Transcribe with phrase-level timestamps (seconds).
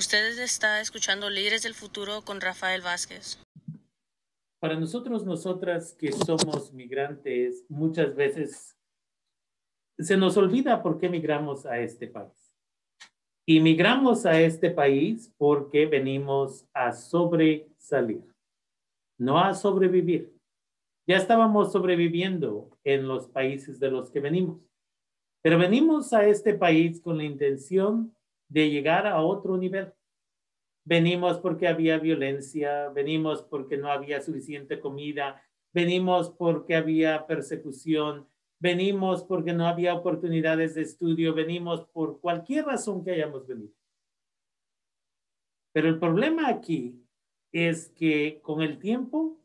[0.00, 3.38] Usted está escuchando Líderes del Futuro con Rafael Vázquez.
[4.58, 8.78] Para nosotros, nosotras que somos migrantes, muchas veces
[9.98, 12.32] se nos olvida por qué migramos a este país.
[13.46, 18.24] Y migramos a este país porque venimos a sobresalir,
[19.18, 20.34] no a sobrevivir.
[21.06, 24.62] Ya estábamos sobreviviendo en los países de los que venimos,
[25.42, 28.16] pero venimos a este país con la intención
[28.50, 29.94] de llegar a otro nivel.
[30.84, 35.42] Venimos porque había violencia, venimos porque no había suficiente comida,
[35.72, 38.28] venimos porque había persecución,
[38.58, 43.72] venimos porque no había oportunidades de estudio, venimos por cualquier razón que hayamos venido.
[45.72, 47.00] Pero el problema aquí
[47.52, 49.38] es que con el tiempo,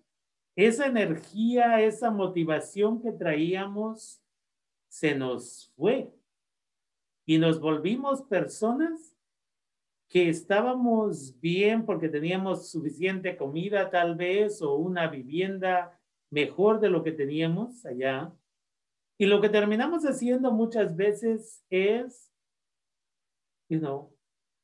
[0.56, 4.20] esa energía, esa motivación que traíamos,
[4.88, 6.12] se nos fue
[7.26, 9.16] y nos volvimos personas
[10.10, 17.04] que estábamos bien porque teníamos suficiente comida tal vez o una vivienda mejor de lo
[17.04, 18.34] que teníamos allá.
[19.18, 22.32] Y lo que terminamos haciendo muchas veces es,
[23.70, 23.80] you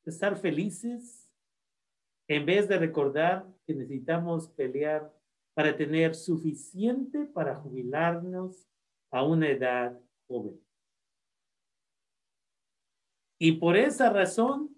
[0.04, 1.30] estar felices
[2.28, 5.12] en vez de recordar que necesitamos pelear
[5.54, 8.68] para tener suficiente para jubilarnos
[9.10, 10.58] a una edad joven.
[13.44, 14.70] Y por esa razón,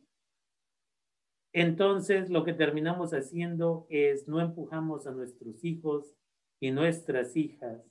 [1.53, 6.17] entonces lo que terminamos haciendo es no empujamos a nuestros hijos
[6.63, 7.83] y nuestras hijas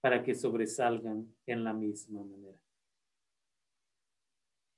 [0.00, 2.58] para que sobresalgan en la misma manera.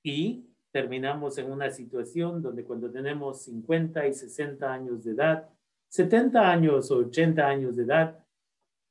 [0.03, 5.49] Y terminamos en una situación donde cuando tenemos 50 y 60 años de edad,
[5.87, 8.27] 70 años o 80 años de edad,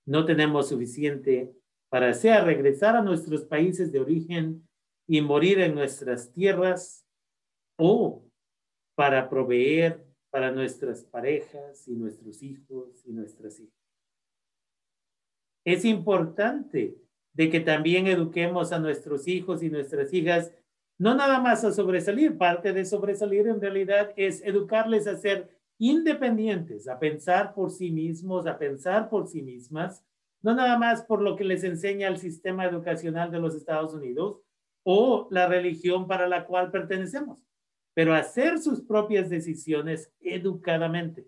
[0.06, 1.54] no tenemos suficiente
[1.90, 4.66] para sea regresar a nuestros países de origen
[5.12, 7.06] y morir en nuestras tierras
[7.78, 8.23] o
[8.95, 13.76] para proveer para nuestras parejas y nuestros hijos y nuestras hijas.
[15.66, 16.95] Es importante
[17.33, 20.54] de que también eduquemos a nuestros hijos y nuestras hijas,
[20.98, 26.88] no nada más a sobresalir, parte de sobresalir en realidad es educarles a ser independientes,
[26.88, 30.05] a pensar por sí mismos, a pensar por sí mismas,
[30.42, 34.39] no nada más por lo que les enseña el sistema educacional de los Estados Unidos,
[34.83, 37.45] o la religión para la cual pertenecemos,
[37.93, 41.27] pero hacer sus propias decisiones educadamente.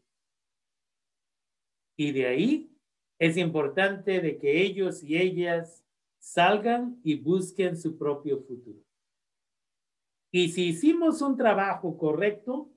[1.95, 2.71] Y de ahí
[3.19, 5.85] es importante de que ellos y ellas
[6.19, 8.79] salgan y busquen su propio futuro.
[10.31, 12.71] Y si hicimos un trabajo correcto,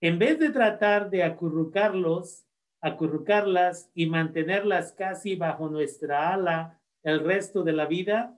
[0.00, 2.46] en vez de tratar de acurrucarlos,
[2.80, 8.37] acurrucarlas y mantenerlas casi bajo nuestra ala el resto de la vida,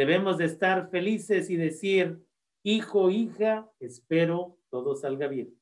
[0.00, 2.24] Debemos de estar felices y decir,
[2.62, 5.54] hijo, hija, espero todo salga bien.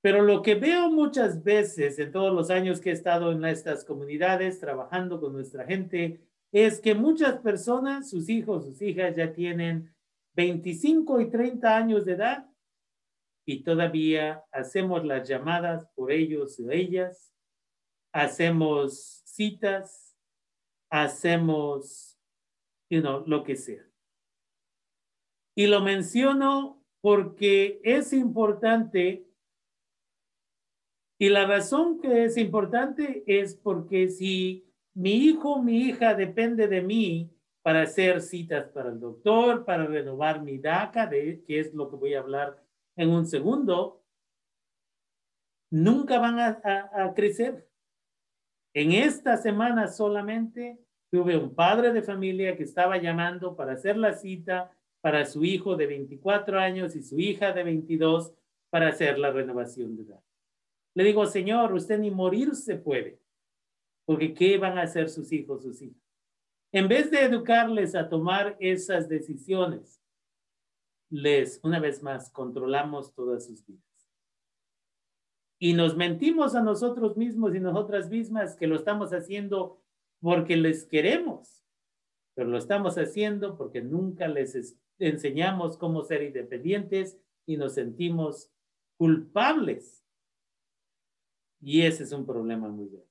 [0.00, 3.84] Pero lo que veo muchas veces en todos los años que he estado en estas
[3.84, 9.94] comunidades trabajando con nuestra gente es que muchas personas, sus hijos, sus hijas ya tienen
[10.32, 12.50] 25 y 30 años de edad
[13.44, 17.34] y todavía hacemos las llamadas por ellos o ellas,
[18.14, 20.16] hacemos citas,
[20.88, 22.13] hacemos
[22.90, 23.84] lo que sea.
[25.56, 29.26] Y lo menciono porque es importante
[31.18, 36.82] y la razón que es importante es porque si mi hijo, mi hija depende de
[36.82, 37.30] mí
[37.62, 41.96] para hacer citas para el doctor, para renovar mi DACA, de, que es lo que
[41.96, 42.62] voy a hablar
[42.96, 44.04] en un segundo,
[45.70, 47.68] nunca van a crecer.
[48.74, 50.78] En esta semana solamente
[51.14, 55.76] Tuve un padre de familia que estaba llamando para hacer la cita para su hijo
[55.76, 58.34] de 24 años y su hija de 22
[58.68, 60.20] para hacer la renovación de edad.
[60.92, 63.20] Le digo, Señor, usted ni morir se puede,
[64.04, 66.02] porque ¿qué van a hacer sus hijos, sus hijas?
[66.72, 70.02] En vez de educarles a tomar esas decisiones,
[71.10, 74.10] les, una vez más, controlamos todas sus vidas.
[75.60, 79.83] Y nos mentimos a nosotros mismos y nosotras mismas que lo estamos haciendo
[80.24, 81.62] porque les queremos,
[82.34, 88.50] pero lo estamos haciendo porque nunca les enseñamos cómo ser independientes y nos sentimos
[88.96, 90.02] culpables.
[91.60, 93.06] Y ese es un problema muy grande.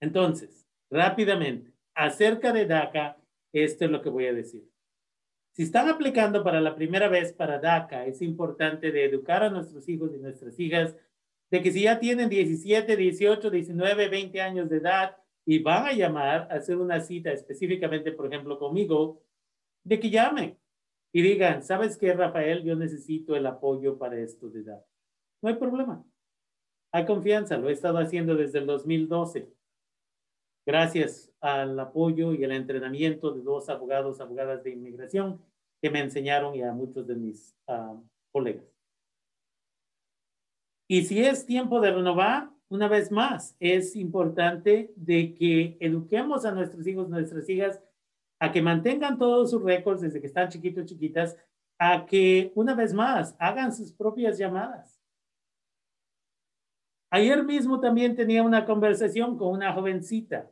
[0.00, 3.22] Entonces, rápidamente, acerca de DACA,
[3.52, 4.68] esto es lo que voy a decir.
[5.52, 9.88] Si están aplicando para la primera vez para DACA, es importante de educar a nuestros
[9.88, 10.96] hijos y nuestras hijas
[11.52, 15.92] de que si ya tienen 17, 18, 19, 20 años de edad, y van a
[15.92, 19.22] llamar a hacer una cita específicamente, por ejemplo, conmigo,
[19.84, 20.58] de que llamen
[21.12, 22.62] y digan, ¿sabes qué, Rafael?
[22.62, 24.84] Yo necesito el apoyo para esto de edad.
[25.42, 26.04] No hay problema.
[26.92, 29.52] Hay confianza, lo he estado haciendo desde el 2012.
[30.64, 35.42] Gracias al apoyo y el entrenamiento de dos abogados, abogadas de inmigración
[35.82, 38.00] que me enseñaron y a muchos de mis ah,
[38.30, 38.64] colegas.
[40.88, 46.52] Y si es tiempo de renovar, una vez más, es importante de que eduquemos a
[46.52, 47.82] nuestros hijos, nuestras hijas,
[48.40, 51.36] a que mantengan todos sus récords desde que están chiquitos, chiquitas,
[51.78, 54.98] a que una vez más hagan sus propias llamadas.
[57.10, 60.50] Ayer mismo también tenía una conversación con una jovencita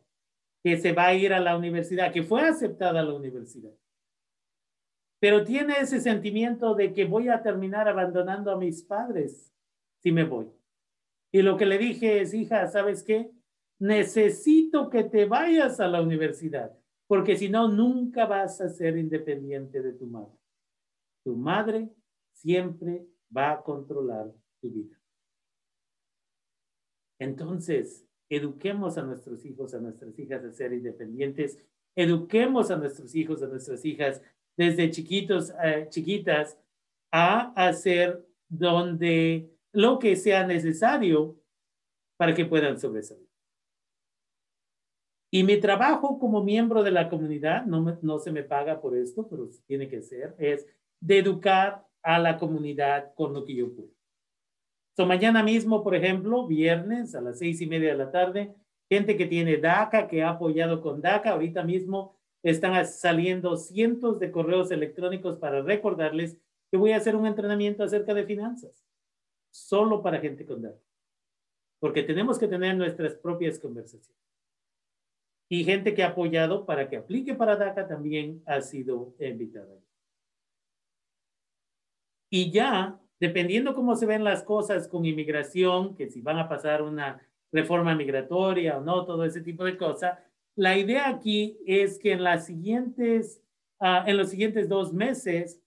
[0.63, 3.73] que se va a ir a la universidad, que fue aceptada a la universidad.
[5.21, 9.55] Pero tiene ese sentimiento de que voy a terminar abandonando a mis padres
[10.03, 10.60] si me voy.
[11.33, 13.31] Y lo que le dije es, hija, ¿sabes qué?
[13.79, 19.81] Necesito que te vayas a la universidad, porque si no, nunca vas a ser independiente
[19.81, 20.39] de tu madre.
[21.25, 21.91] Tu madre
[22.33, 25.01] siempre va a controlar tu vida.
[27.19, 31.63] Entonces, eduquemos a nuestros hijos, a nuestras hijas a ser independientes,
[31.95, 34.23] eduquemos a nuestros hijos, a nuestras hijas
[34.57, 36.59] desde chiquitos, eh, chiquitas,
[37.13, 41.37] a hacer donde lo que sea necesario
[42.17, 43.29] para que puedan sobresalir.
[45.33, 49.29] Y mi trabajo como miembro de la comunidad, no, no se me paga por esto,
[49.29, 50.67] pero tiene que ser, es
[51.01, 54.01] de educar a la comunidad con lo que yo puedo
[55.07, 58.55] mañana mismo, por ejemplo, viernes a las seis y media de la tarde,
[58.89, 64.31] gente que tiene DACA, que ha apoyado con DACA, ahorita mismo están saliendo cientos de
[64.31, 66.39] correos electrónicos para recordarles
[66.71, 68.85] que voy a hacer un entrenamiento acerca de finanzas,
[69.51, 70.81] solo para gente con DACA,
[71.79, 74.21] porque tenemos que tener nuestras propias conversaciones.
[75.49, 79.77] Y gente que ha apoyado para que aplique para DACA también ha sido invitada.
[82.31, 86.83] Y ya dependiendo cómo se ven las cosas con inmigración, que si van a pasar
[86.83, 87.21] una
[87.53, 90.19] reforma migratoria o no, todo ese tipo de cosas,
[90.57, 95.63] la idea aquí es que ah, en los siguientes dos meses,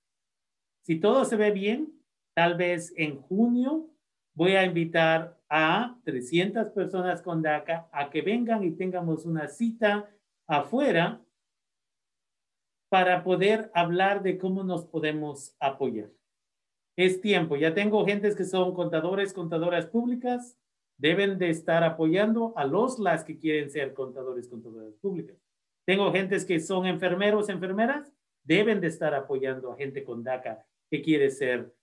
[0.81, 1.93] si todo se ve bien,
[2.33, 3.89] tal vez en junio
[4.35, 10.09] voy a invitar a 300 personas con DACA a que vengan y tengamos una cita
[10.47, 11.21] afuera
[12.89, 16.09] para poder hablar de cómo nos podemos apoyar
[16.95, 17.55] es tiempo.
[17.55, 20.57] Ya tengo gentes que son contadores, contadoras públicas,
[20.97, 25.37] deben de estar apoyando a los las que quieren ser contadores, contadoras públicas.
[25.85, 28.13] Tengo gentes que son enfermeros, enfermeras,
[28.43, 31.73] deben de estar apoyando a gente con DACA que quiere ser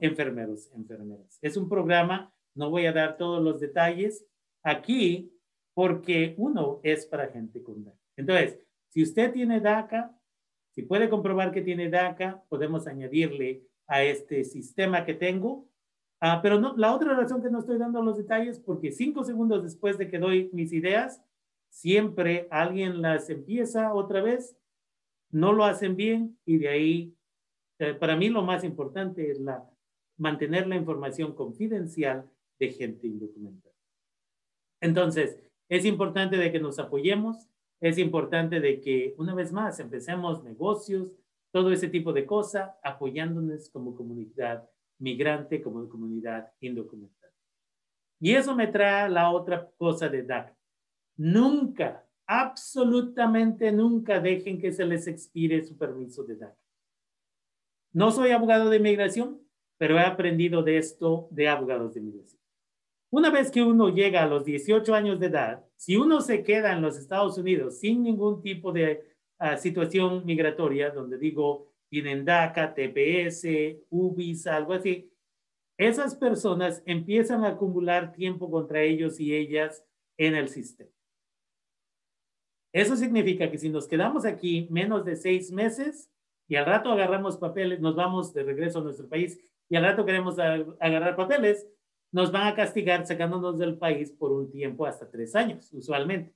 [0.00, 1.38] enfermeros, enfermeras.
[1.40, 4.26] Es un programa, no voy a dar todos los detalles
[4.62, 5.32] aquí
[5.74, 7.98] porque uno es para gente con DACA.
[8.16, 8.58] Entonces,
[8.88, 10.14] si usted tiene DACA,
[10.70, 15.68] si puede comprobar que tiene DACA, podemos añadirle a este sistema que tengo.
[16.20, 19.98] Ah, pero la otra razón que no estoy dando los detalles, porque cinco segundos después
[19.98, 21.22] de que doy mis ideas,
[21.68, 24.56] siempre alguien las empieza otra vez,
[25.30, 27.16] no lo hacen bien y de ahí,
[27.82, 29.68] eh, para mí lo más importante es la,
[30.16, 33.74] mantener la información confidencial de gente indocumentada.
[34.80, 35.38] Entonces,
[35.68, 37.48] es importante de que nos apoyemos,
[37.80, 41.16] es importante de que una vez más empecemos negocios,
[41.50, 44.68] todo ese tipo de cosas, apoyándonos como comunidad
[44.98, 47.32] migrante, como comunidad indocumentada.
[48.20, 50.56] Y eso me trae la otra cosa de DACA.
[51.16, 56.61] Nunca, absolutamente nunca dejen que se les expire su permiso de DACA.
[57.92, 59.40] No soy abogado de inmigración,
[59.78, 62.40] pero he aprendido de esto de abogados de inmigración.
[63.10, 66.72] Una vez que uno llega a los 18 años de edad, si uno se queda
[66.72, 69.04] en los Estados Unidos sin ningún tipo de
[69.58, 73.44] situación migratoria, donde digo, tienen DACA, TPS,
[73.90, 75.12] UBIS, algo así,
[75.76, 79.84] esas personas empiezan a acumular tiempo contra ellos y ellas
[80.16, 80.90] en el sistema.
[82.72, 86.08] Eso significa que si nos quedamos aquí menos de seis meses
[86.52, 89.40] y al rato agarramos papeles, nos vamos de regreso a nuestro país
[89.70, 91.66] y al rato queremos agarrar papeles,
[92.10, 96.34] nos van a castigar sacándonos del país por un tiempo hasta tres años, usualmente.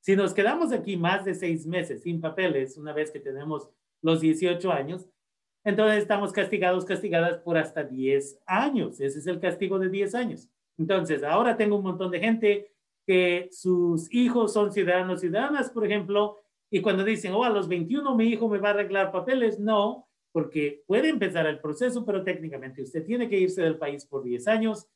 [0.00, 3.68] Si nos quedamos aquí más de seis meses sin papeles, una vez que tenemos
[4.02, 5.06] los 18 años,
[5.62, 8.98] entonces estamos castigados, castigadas por hasta 10 años.
[8.98, 10.48] Ese es el castigo de 10 años.
[10.78, 12.72] Entonces, ahora tengo un montón de gente
[13.06, 16.38] que sus hijos son ciudadanos, ciudadanas, por ejemplo,
[16.70, 20.08] y cuando dicen, oh, a los 21 mi hijo me va a arreglar papeles, no,
[20.32, 24.46] porque puede empezar el proceso, pero técnicamente usted tiene que irse del país por 10
[24.48, 24.86] años.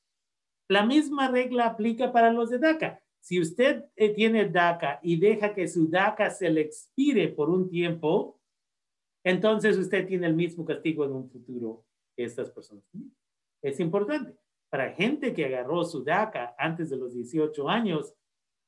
[0.68, 3.02] La misma regla aplica para los de DACA.
[3.20, 7.68] Si usted eh, tiene DACA y deja que su DACA se le expire por un
[7.70, 8.40] tiempo,
[9.24, 11.84] entonces usted tiene el mismo castigo en un futuro
[12.16, 12.84] que estas personas.
[13.62, 14.36] Es importante.
[14.68, 18.14] Para gente que agarró su DACA antes de los 18 años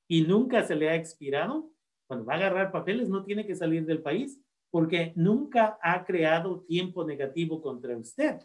[0.08, 1.74] y nunca se le ha expirado,
[2.06, 6.62] cuando va a agarrar papeles no tiene que salir del país porque nunca ha creado
[6.62, 8.40] tiempo negativo contra usted.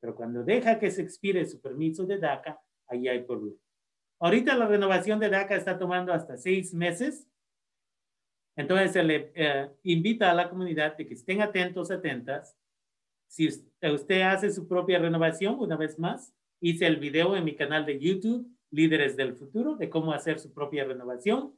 [0.00, 3.56] Pero cuando deja que se expire su permiso de DACA, ahí hay problema.
[4.20, 7.28] Ahorita la renovación de DACA está tomando hasta seis meses.
[8.56, 12.56] Entonces se le eh, invita a la comunidad de que estén atentos, atentas.
[13.26, 17.86] Si usted hace su propia renovación, una vez más, hice el video en mi canal
[17.86, 21.54] de YouTube, Líderes del Futuro, de cómo hacer su propia renovación.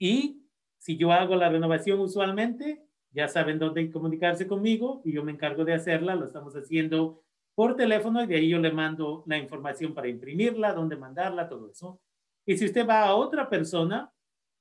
[0.00, 0.42] Y
[0.78, 5.64] si yo hago la renovación usualmente, ya saben dónde comunicarse conmigo y yo me encargo
[5.64, 6.14] de hacerla.
[6.14, 7.22] Lo estamos haciendo
[7.54, 11.70] por teléfono y de ahí yo le mando la información para imprimirla, dónde mandarla, todo
[11.70, 12.00] eso.
[12.46, 14.10] Y si usted va a otra persona,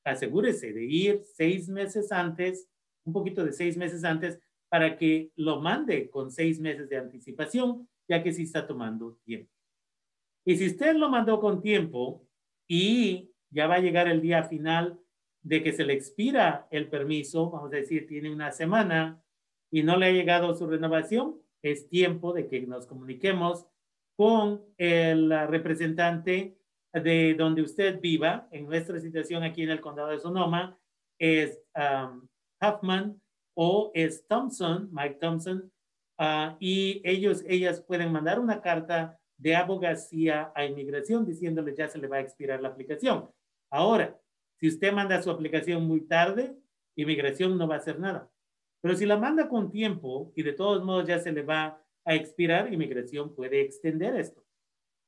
[0.04, 2.68] asegúrese de ir seis meses antes,
[3.06, 7.88] un poquito de seis meses antes, para que lo mande con seis meses de anticipación,
[8.10, 9.52] ya que sí está tomando tiempo.
[10.46, 12.28] Y si usted lo mandó con tiempo
[12.68, 15.00] y ya va a llegar el día final
[15.50, 19.20] de que se le expira el permiso, vamos a decir, tiene una semana
[19.72, 23.66] y no le ha llegado su renovación, es tiempo de que nos comuniquemos
[24.16, 26.56] con el representante
[26.94, 28.48] de donde usted viva.
[28.52, 30.78] En nuestra situación aquí en el condado de Sonoma
[31.18, 32.28] es um,
[32.62, 33.20] Huffman
[33.56, 35.72] o es Thompson, Mike Thompson,
[36.20, 41.98] uh, y ellos, ellas pueden mandar una carta de abogacía a inmigración diciéndole ya se
[41.98, 43.32] le va a expirar la aplicación.
[43.72, 44.16] Ahora,
[44.60, 46.56] si usted manda su aplicación muy tarde,
[46.96, 48.30] inmigración no va a hacer nada.
[48.82, 52.16] Pero si la manda con tiempo y de todos modos ya se le va a
[52.16, 54.44] expirar, inmigración puede extender esto.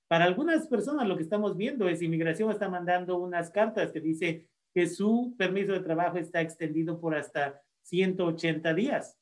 [0.08, 4.48] Para algunas personas lo que estamos viendo es inmigración está mandando unas cartas que dice
[4.74, 9.18] que su permiso de trabajo está extendido por hasta 180 días.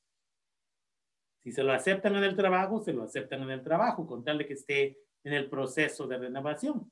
[1.41, 4.39] Si se lo aceptan en el trabajo, se lo aceptan en el trabajo, con tal
[4.39, 6.91] de que esté en el proceso de renovación.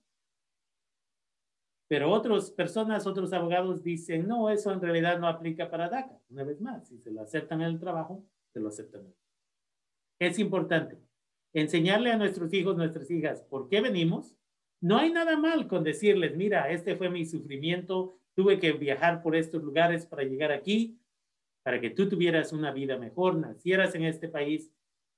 [1.87, 6.19] Pero otras personas, otros abogados dicen, no, eso en realidad no aplica para DACA.
[6.29, 9.03] Una vez más, si se lo aceptan en el trabajo, se lo aceptan.
[10.19, 10.99] Es importante
[11.53, 14.35] enseñarle a nuestros hijos, nuestras hijas, por qué venimos.
[14.81, 19.35] No hay nada mal con decirles, mira, este fue mi sufrimiento, tuve que viajar por
[19.35, 20.99] estos lugares para llegar aquí,
[21.63, 24.71] para que tú tuvieras una vida mejor, nacieras en este país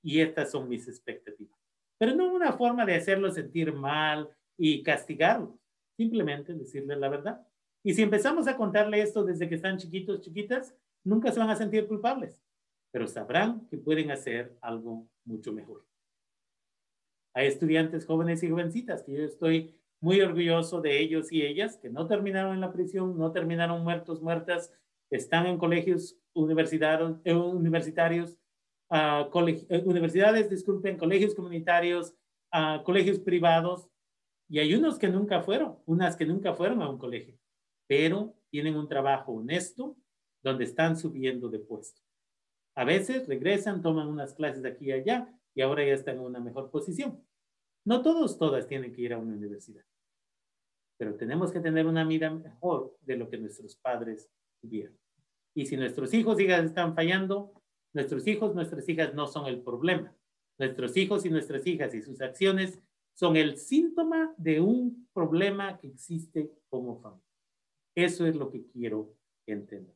[0.03, 1.59] y estas son mis expectativas.
[1.97, 5.58] Pero no una forma de hacerlos sentir mal y castigarlos
[5.99, 7.45] Simplemente decirles la verdad.
[7.83, 11.57] Y si empezamos a contarle esto desde que están chiquitos, chiquitas, nunca se van a
[11.57, 12.41] sentir culpables,
[12.89, 15.85] pero sabrán que pueden hacer algo mucho mejor.
[17.33, 21.89] Hay estudiantes jóvenes y jovencitas que yo estoy muy orgulloso de ellos y ellas que
[21.89, 24.71] no terminaron en la prisión, no terminaron muertos, muertas,
[25.09, 28.37] están en colegios universitarios, eh, universitarios
[28.89, 29.29] uh,
[29.83, 32.15] universidades, disculpen, colegios comunitarios,
[32.53, 33.89] uh, colegios privados,
[34.49, 37.37] y hay unos que nunca fueron, unas que nunca fueron a un colegio,
[37.87, 39.95] pero tienen un trabajo honesto
[40.41, 42.01] donde están subiendo de puesto.
[42.75, 46.23] A veces regresan, toman unas clases de aquí y allá y ahora ya están en
[46.23, 47.23] una mejor posición.
[47.85, 49.85] No todos, todas tienen que ir a una universidad,
[50.97, 54.97] pero tenemos que tener una vida mejor de lo que nuestros padres tuvieron.
[55.53, 57.53] Y si nuestros hijos hijas están fallando,
[57.93, 60.15] nuestros hijos, nuestras hijas no son el problema.
[60.57, 62.79] Nuestros hijos y nuestras hijas y sus acciones
[63.13, 67.23] son el síntoma de un problema que existe como familia.
[67.95, 69.13] Eso es lo que quiero
[69.45, 69.95] entender.